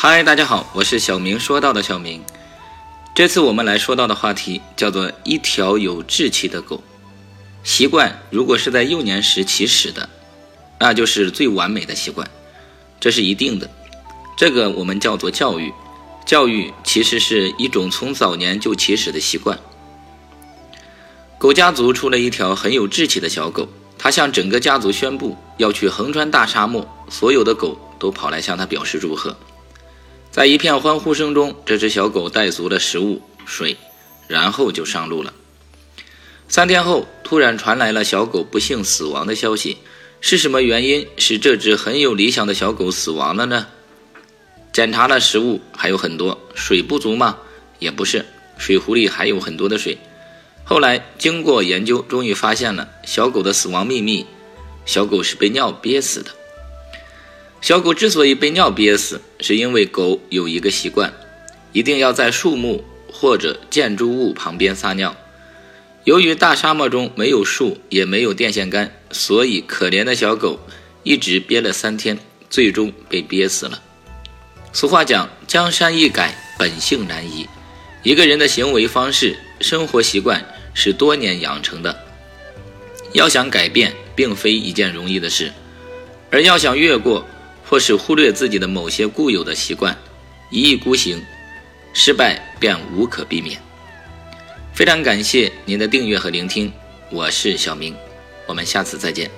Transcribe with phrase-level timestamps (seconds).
[0.00, 2.22] 嗨，大家好，我是小明说到的小明。
[3.16, 6.80] 这次我们来说到的话题叫做一条有志气的狗。
[7.64, 10.08] 习惯如果是在幼年时起始的，
[10.78, 12.30] 那就是最完美的习惯，
[13.00, 13.68] 这是一定的。
[14.36, 15.74] 这个我们叫做教育。
[16.24, 19.58] 教育其实是一种从早年就起始的习惯。
[21.38, 23.68] 狗家族出了一条很有志气的小狗，
[23.98, 29.36] 它向整个家族宣布要去横穿大沙漠，所有的狗都跑来向它表示祝贺。
[30.38, 33.76] 在一片欢呼声中，这只小狗带足了食物、水，
[34.28, 35.34] 然后就上路了。
[36.46, 39.78] 三天后，突然传来了小狗不幸死亡的消息。
[40.20, 43.66] 是什么原因使这只很有理想的小狗死亡了呢？
[44.72, 47.38] 检查了食物还有很多，水不足吗？
[47.80, 48.24] 也不是，
[48.58, 49.98] 水壶里还有很多的水。
[50.62, 54.24] 后来经过研究，终于发现了小狗的死亡秘密：
[54.86, 56.30] 小狗是被尿憋死的。
[57.68, 61.12] 小狗之所以被尿憋死，是因为狗有一个习惯，
[61.74, 65.14] 一定要在树木或者建筑物旁边撒尿。
[66.04, 70.58] 由于大沙漠中没有树，也没有电线杆，所以可怜的小狗
[71.02, 73.82] 一直憋了三天，最终被憋死了。
[74.72, 77.46] 俗话讲：“江山易改，本性难移。”
[78.02, 81.94] 一个人的行为方式、生活习惯是多年养成的，
[83.12, 85.52] 要想改变，并非一件容易的事，
[86.30, 87.28] 而要想越过。
[87.68, 89.96] 或是忽略自己的某些固有的习惯，
[90.50, 91.22] 一意孤行，
[91.92, 93.60] 失败便无可避免。
[94.72, 96.72] 非常感谢您的订阅和聆听，
[97.10, 97.94] 我是小明，
[98.46, 99.30] 我们下次再见。